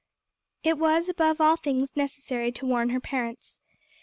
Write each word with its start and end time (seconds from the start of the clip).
It 0.63 0.79
was 0.79 1.07
above 1.07 1.39
all 1.39 1.57
things 1.57 1.95
necessary 1.95 2.51
to 2.53 2.65
warn 2.65 2.89
her 2.89 2.99
parents. 2.99 3.59